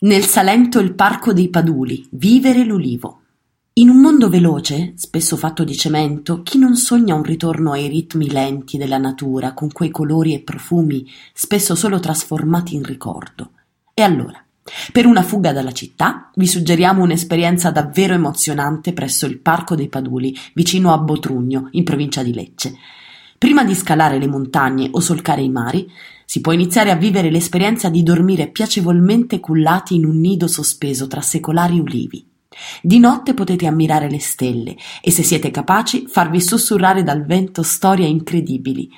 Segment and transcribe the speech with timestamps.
[0.00, 3.22] Nel Salento il Parco dei Paduli, vivere l'ulivo.
[3.72, 8.30] In un mondo veloce, spesso fatto di cemento, chi non sogna un ritorno ai ritmi
[8.30, 13.50] lenti della natura, con quei colori e profumi spesso solo trasformati in ricordo?
[13.92, 14.40] E allora,
[14.92, 20.32] per una fuga dalla città, vi suggeriamo un'esperienza davvero emozionante presso il Parco dei Paduli,
[20.54, 22.76] vicino a Botrugno, in provincia di Lecce.
[23.38, 25.88] Prima di scalare le montagne o solcare i mari,
[26.24, 31.20] si può iniziare a vivere l'esperienza di dormire piacevolmente cullati in un nido sospeso tra
[31.20, 32.26] secolari ulivi.
[32.82, 38.08] Di notte potete ammirare le stelle e, se siete capaci, farvi sussurrare dal vento storie
[38.08, 38.90] incredibili.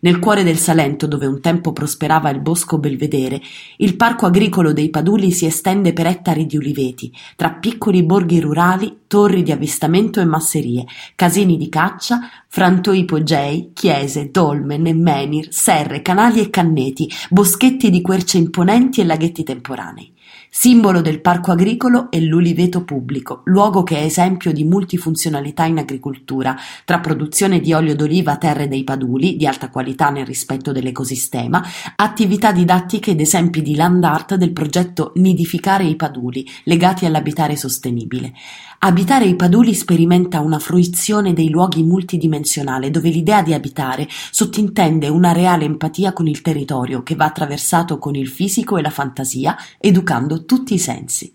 [0.00, 3.40] Nel cuore del Salento, dove un tempo prosperava il bosco belvedere,
[3.78, 9.00] il parco agricolo dei Paduli si estende per ettari di uliveti, tra piccoli borghi rurali,
[9.06, 10.84] torri di avvistamento e masserie,
[11.14, 18.00] casini di caccia, frantoi ipogei, chiese, dolmen e menhir, serre, canali e canneti, boschetti di
[18.00, 20.12] querce imponenti e laghetti temporanei.
[20.50, 26.56] Simbolo del parco agricolo è l'uliveto pubblico, luogo che è esempio di multifunzionalità in agricoltura,
[26.84, 31.62] tra produzione di olio d'oliva a terre dei paduli, di alta qualità nel rispetto dell'ecosistema,
[31.96, 38.32] attività didattiche ed esempi di land art del progetto Nidificare i paduli, legati all'abitare sostenibile.
[38.80, 45.32] Abitare i paduli sperimenta una fruizione dei luoghi multidimensionale, dove l'idea di abitare sottintende una
[45.32, 50.17] reale empatia con il territorio che va attraversato con il fisico e la fantasia, educando
[50.44, 51.32] tutti i sensi.